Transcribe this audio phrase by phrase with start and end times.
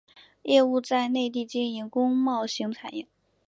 [0.41, 3.05] 业务在内地经营工贸型产业。